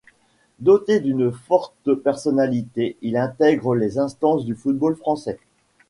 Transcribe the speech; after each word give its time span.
Doté 0.57 0.99
d'une 0.99 1.31
forte 1.31 1.93
personnalité, 1.93 2.97
il 3.03 3.17
intègre 3.17 3.75
les 3.75 3.99
instances 3.99 4.45
du 4.45 4.55
football 4.55 4.95
français. 4.95 5.37